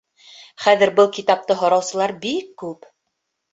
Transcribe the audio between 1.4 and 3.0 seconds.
һораусылар күп